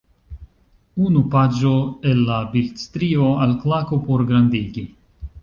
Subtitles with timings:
[1.09, 1.73] Unu paĝo
[2.13, 4.87] el la bildstrio- alklaku por grandigi.